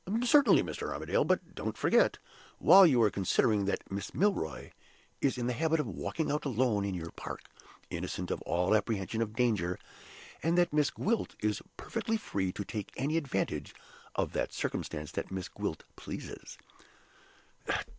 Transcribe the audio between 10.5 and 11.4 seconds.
that Miss Gwilt